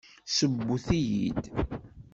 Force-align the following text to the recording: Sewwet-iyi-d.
Sewwet-iyi-d. 0.35 1.45